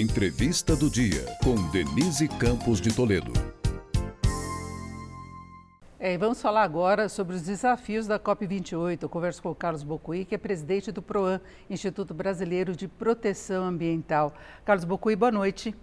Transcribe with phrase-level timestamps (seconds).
[0.00, 3.30] Entrevista do dia com Denise Campos de Toledo.
[6.00, 9.02] É, vamos falar agora sobre os desafios da COP28.
[9.02, 13.64] Eu converso com o Carlos Bocuí, que é presidente do PROAN, Instituto Brasileiro de Proteção
[13.64, 14.32] Ambiental.
[14.64, 15.74] Carlos Bocuí, boa noite.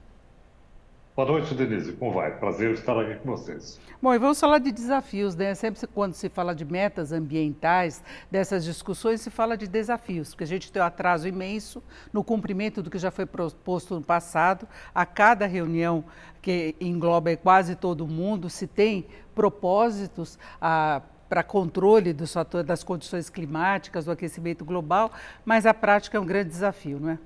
[1.19, 1.91] Boa noite, Denise.
[1.91, 2.31] Como vai?
[2.39, 3.77] Prazer estar aqui com vocês.
[4.01, 5.53] Bom, e vamos falar de desafios, né?
[5.53, 10.47] Sempre quando se fala de metas ambientais, dessas discussões, se fala de desafios, porque a
[10.47, 14.65] gente tem um atraso imenso no cumprimento do que já foi proposto no passado.
[14.95, 16.05] A cada reunião
[16.41, 19.05] que engloba quase todo mundo, se tem
[19.35, 25.11] propósitos a para controle dos fatores das condições climáticas, do aquecimento global,
[25.45, 27.19] mas a prática é um grande desafio, não é?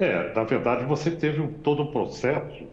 [0.00, 2.66] É, na verdade, você teve um, todo um processo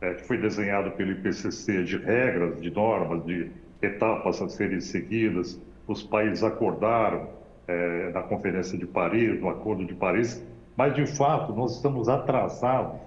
[0.00, 5.60] é, que foi desenhado pelo IPCC de regras, de normas, de etapas a serem seguidas.
[5.86, 7.28] Os países acordaram
[7.68, 10.44] é, na Conferência de Paris, no Acordo de Paris,
[10.76, 12.98] mas, de fato, nós estamos atrasados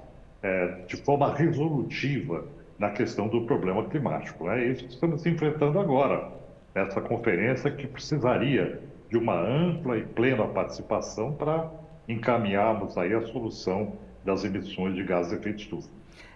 [0.42, 2.46] é, de forma resolutiva
[2.80, 4.50] na questão do problema climático.
[4.50, 6.32] É isso que estamos enfrentando agora.
[6.74, 11.70] Essa conferência que precisaria de uma ampla e plena participação para
[12.08, 15.90] encaminharmos aí a solução das emissões de gases de efeito estufa.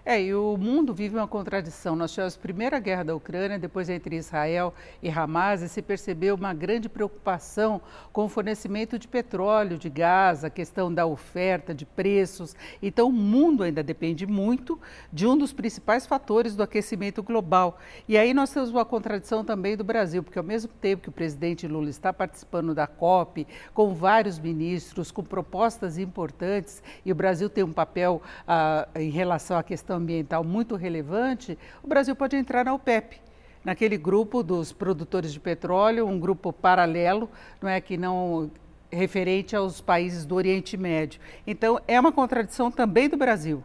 [0.04, 1.94] É, e o mundo vive uma contradição.
[1.94, 6.34] Nós tivemos a primeira guerra da Ucrânia, depois entre Israel e Hamas, e se percebeu
[6.34, 11.84] uma grande preocupação com o fornecimento de petróleo, de gás, a questão da oferta, de
[11.84, 12.56] preços.
[12.82, 14.80] Então, o mundo ainda depende muito
[15.12, 17.78] de um dos principais fatores do aquecimento global.
[18.08, 21.12] E aí nós temos uma contradição também do Brasil, porque ao mesmo tempo que o
[21.12, 27.50] presidente Lula está participando da COP, com vários ministros, com propostas importantes, e o Brasil
[27.50, 32.36] tem um papel ah, em relação à questão questão ambiental muito relevante, o Brasil pode
[32.36, 33.20] entrar na OPEP,
[33.64, 37.28] naquele grupo dos produtores de petróleo, um grupo paralelo,
[37.60, 38.50] não é que não
[38.92, 41.20] referente aos países do Oriente Médio.
[41.44, 43.64] Então, é uma contradição também do Brasil.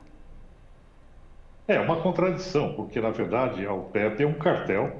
[1.68, 4.96] É uma contradição, porque na verdade a OPEP é um cartel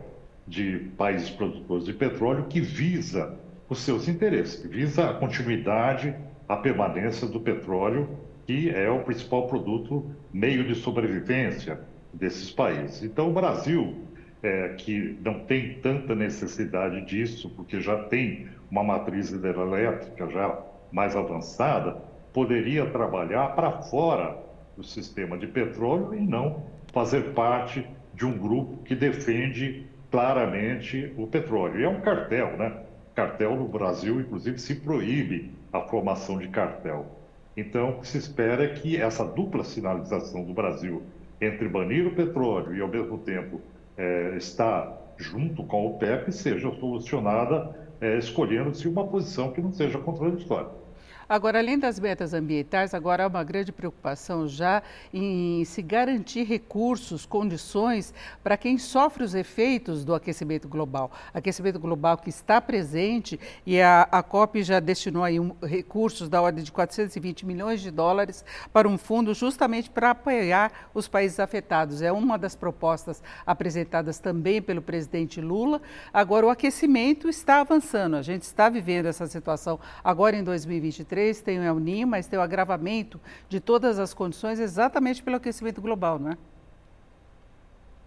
[0.48, 3.38] de países produtores de petróleo que visa
[3.68, 6.16] os seus interesses, visa a continuidade,
[6.48, 11.80] a permanência do petróleo que é o principal produto, meio de sobrevivência
[12.14, 13.04] desses países.
[13.04, 13.96] Então, o Brasil,
[14.42, 20.60] é, que não tem tanta necessidade disso, porque já tem uma matriz hidrelétrica já
[20.92, 21.98] mais avançada,
[22.32, 24.38] poderia trabalhar para fora
[24.76, 26.64] do sistema de petróleo e não
[26.94, 31.80] fazer parte de um grupo que defende claramente o petróleo.
[31.80, 32.74] E é um cartel, né?
[33.14, 37.25] Cartel no Brasil, inclusive, se proíbe a formação de cartel.
[37.56, 41.04] Então, o que se espera é que essa dupla sinalização do Brasil
[41.40, 43.62] entre banir o petróleo e, ao mesmo tempo,
[43.98, 49.98] é, estar junto com a OPEP seja solucionada é, escolhendo-se uma posição que não seja
[50.00, 50.85] contraditória.
[51.28, 57.26] Agora, além das metas ambientais, agora há uma grande preocupação já em se garantir recursos,
[57.26, 58.14] condições
[58.44, 61.12] para quem sofre os efeitos do aquecimento global.
[61.34, 66.42] Aquecimento global que está presente e a, a COP já destinou aí um, recursos da
[66.42, 72.04] ordem de 420 milhões de dólares para um fundo justamente para apoiar os países afetados.
[72.04, 75.82] É uma das propostas apresentadas também pelo presidente Lula.
[76.14, 78.16] Agora, o aquecimento está avançando.
[78.16, 82.28] A gente está vivendo essa situação agora em 2023 2023 tem o El Ninho, mas
[82.28, 86.38] tem o agravamento de todas as condições exatamente pelo aquecimento global, não é?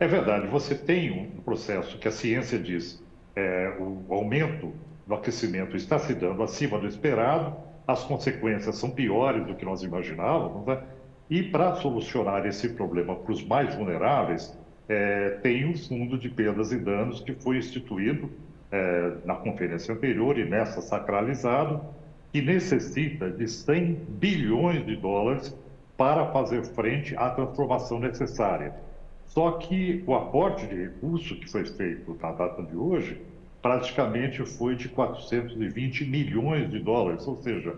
[0.00, 0.46] É verdade.
[0.46, 3.02] Você tem um processo que a ciência diz
[3.34, 4.72] é, o aumento
[5.06, 9.82] do aquecimento está se dando acima do esperado, as consequências são piores do que nós
[9.82, 10.82] imaginávamos, né?
[11.30, 14.56] E para solucionar esse problema para os mais vulneráveis,
[14.88, 18.30] é, tem um fundo de perdas e danos que foi instituído
[18.70, 21.82] é, na conferência anterior e nessa sacralizado,
[22.32, 25.54] que necessita de 100 bilhões de dólares
[25.96, 28.74] para fazer frente à transformação necessária.
[29.26, 33.20] Só que o aporte de recurso que foi feito na data de hoje
[33.60, 37.76] praticamente foi de 420 milhões de dólares, ou seja,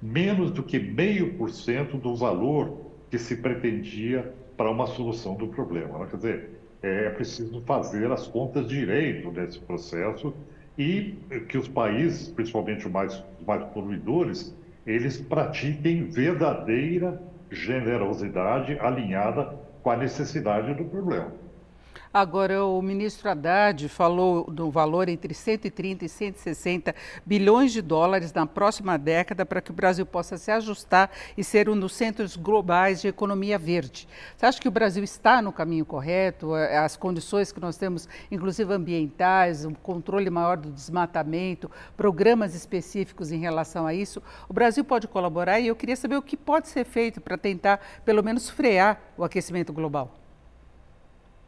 [0.00, 2.78] menos do que meio por cento do valor
[3.10, 6.06] que se pretendia para uma solução do problema.
[6.06, 6.50] Quer dizer,
[6.82, 10.32] é preciso fazer as contas direito nesse processo
[10.78, 17.20] e que os países, principalmente os mais, mais poluidores, eles pratiquem verdadeira
[17.50, 21.32] generosidade alinhada com a necessidade do problema.
[22.12, 26.94] Agora, o ministro Haddad falou do valor entre 130 e 160
[27.24, 31.68] bilhões de dólares na próxima década para que o Brasil possa se ajustar e ser
[31.68, 34.08] um dos centros globais de economia verde.
[34.34, 36.54] Você acha que o Brasil está no caminho correto?
[36.54, 43.38] As condições que nós temos, inclusive ambientais, um controle maior do desmatamento, programas específicos em
[43.38, 46.86] relação a isso, o Brasil pode colaborar e eu queria saber o que pode ser
[46.86, 50.27] feito para tentar, pelo menos, frear o aquecimento global.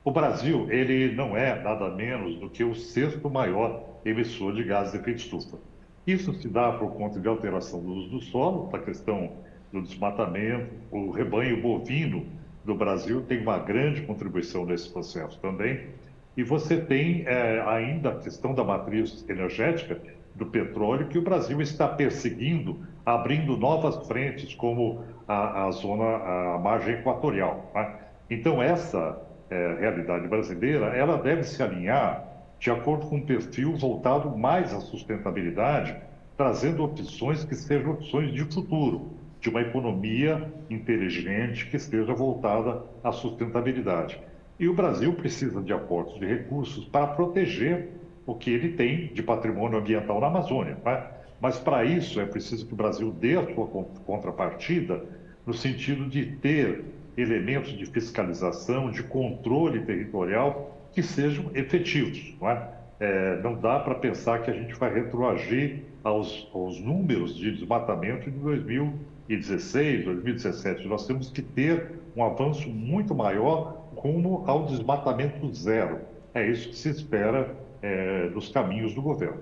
[0.02, 4.92] O Brasil, ele não é nada menos do que o sexto maior emissor de gases
[4.92, 5.58] de efeito estufa.
[6.06, 9.32] Isso se dá por conta de alteração do uso do solo, da questão
[9.70, 12.24] do desmatamento, o rebanho bovino
[12.64, 15.88] do Brasil tem uma grande contribuição nesse processo também.
[16.34, 20.00] E você tem é, ainda a questão da matriz energética
[20.34, 26.58] do petróleo, que o Brasil está perseguindo, abrindo novas frentes, como a, a zona, a
[26.58, 27.70] margem equatorial.
[27.74, 27.96] Né?
[28.30, 32.24] Então, essa é, realidade brasileira, ela deve se alinhar
[32.58, 35.96] de acordo com um perfil voltado mais à sustentabilidade,
[36.36, 43.10] trazendo opções que sejam opções de futuro, de uma economia inteligente que esteja voltada à
[43.10, 44.20] sustentabilidade.
[44.58, 47.88] E o Brasil precisa de aportes de recursos para proteger
[48.26, 50.76] o que ele tem de patrimônio ambiental na Amazônia.
[50.84, 51.06] Né?
[51.40, 53.66] Mas para isso é preciso que o Brasil dê a sua
[54.04, 55.02] contrapartida
[55.46, 56.84] no sentido de ter
[57.20, 62.34] elementos de fiscalização, de controle territorial que sejam efetivos.
[62.40, 62.68] Não, é?
[63.00, 68.30] É, não dá para pensar que a gente vai retroagir aos, aos números de desmatamento
[68.30, 70.86] de 2016, 2017.
[70.86, 76.00] Nós temos que ter um avanço muito maior rumo ao desmatamento zero.
[76.34, 79.40] É isso que se espera é, dos caminhos do governo.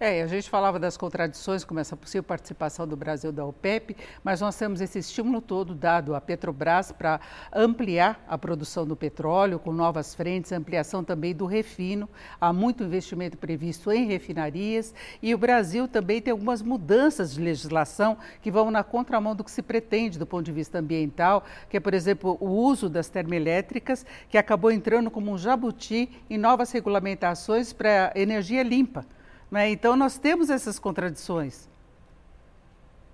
[0.00, 4.40] É, a gente falava das contradições, como essa possível participação do Brasil da OPEP, mas
[4.40, 7.20] nós temos esse estímulo todo dado à Petrobras para
[7.52, 12.08] ampliar a produção do petróleo com novas frentes, ampliação também do refino.
[12.40, 18.16] Há muito investimento previsto em refinarias e o Brasil também tem algumas mudanças de legislação
[18.40, 21.80] que vão na contramão do que se pretende do ponto de vista ambiental, que é,
[21.80, 27.72] por exemplo, o uso das termoelétricas, que acabou entrando como um jabuti em novas regulamentações
[27.72, 29.04] para energia limpa.
[29.50, 29.70] Né?
[29.70, 31.68] Então, nós temos essas contradições.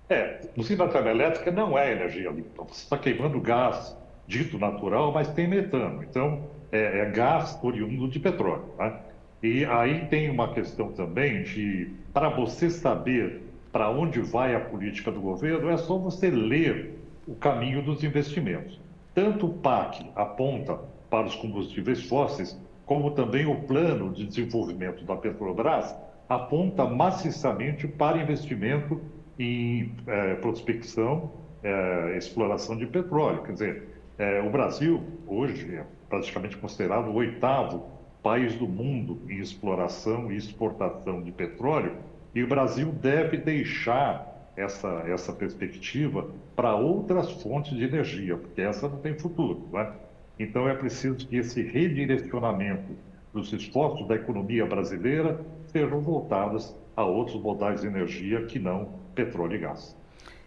[0.09, 2.63] É, usina termoelétrica não é energia limpa.
[2.63, 3.97] Você está queimando gás
[4.27, 6.03] dito natural, mas tem metano.
[6.03, 8.65] Então, é, é gás oriundo de petróleo.
[8.77, 8.93] Né?
[9.41, 13.41] E aí tem uma questão também de, para você saber
[13.71, 16.97] para onde vai a política do governo, é só você ler
[17.27, 18.79] o caminho dos investimentos.
[19.13, 20.79] Tanto o PAC aponta
[21.09, 25.93] para os combustíveis fósseis, como também o plano de desenvolvimento da Petrobras
[26.27, 29.01] aponta maciçamente para investimento
[29.37, 31.31] em é, prospecção,
[31.63, 33.43] é, exploração de petróleo.
[33.43, 37.85] Quer dizer, é, o Brasil hoje é praticamente considerado o oitavo
[38.23, 41.97] país do mundo em exploração e exportação de petróleo,
[42.33, 48.89] e o Brasil deve deixar essa, essa perspectiva para outras fontes de energia, porque essa
[48.89, 49.67] não tem futuro.
[49.71, 49.91] Né?
[50.39, 52.95] Então é preciso que esse redirecionamento
[53.35, 59.55] dos esforços da economia brasileira sejam voltadas a outros modais de energia que não petróleo
[59.55, 59.95] e gás.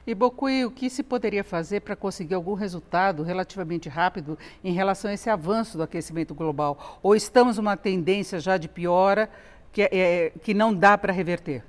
[0.06, 5.10] E Bocui, o que se poderia fazer para conseguir algum resultado relativamente rápido em relação
[5.10, 6.98] a esse avanço do aquecimento global?
[7.02, 9.28] Ou estamos numa tendência já de piora
[9.70, 11.62] que, é, que não dá para reverter?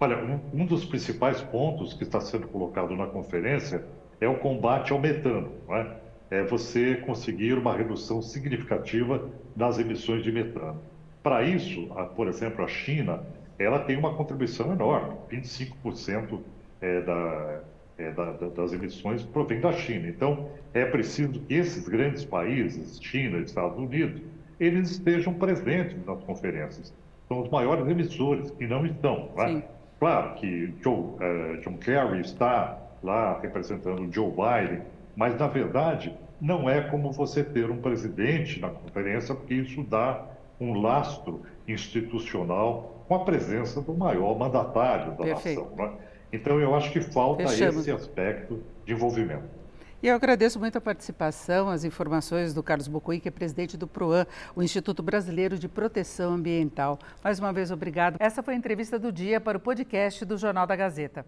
[0.00, 3.84] Olha, um, um, dos principais pontos que está sendo colocado na conferência
[4.20, 5.52] é o combate ao metano.
[5.68, 5.96] Não é?
[6.30, 10.80] É você conseguir uma redução significativa das emissões de metano.
[11.22, 13.22] Para isso, por exemplo, a China,
[13.58, 16.40] ela tem uma contribuição enorme, 25%
[16.80, 17.60] é, da,
[17.98, 20.08] é, da, das emissões provém da China.
[20.08, 24.22] Então, é preciso que esses grandes países, China e Estados Unidos,
[24.58, 26.94] eles estejam presentes nas conferências.
[27.28, 29.30] São os maiores emissores, e não estão.
[29.36, 29.62] Né?
[29.98, 34.82] Claro que Joe, uh, John Kerry está lá representando Joe Biden,
[35.16, 40.26] mas, na verdade, não é como você ter um presidente na conferência, porque isso dá
[40.60, 45.62] um lastro institucional com a presença do maior mandatário da Perfeito.
[45.62, 45.76] nação.
[45.76, 45.92] Né?
[46.32, 47.80] Então, eu acho que falta Fechamos.
[47.80, 49.60] esse aspecto de envolvimento.
[50.02, 53.86] E eu agradeço muito a participação, as informações do Carlos Bocuí, que é presidente do
[53.86, 54.26] PROAN,
[54.56, 56.98] o Instituto Brasileiro de Proteção Ambiental.
[57.22, 58.16] Mais uma vez, obrigado.
[58.18, 61.26] Essa foi a entrevista do dia para o podcast do Jornal da Gazeta.